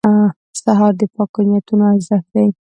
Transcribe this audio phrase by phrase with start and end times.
[0.63, 2.47] سهار د پاکو نیتونو ارزښت دی.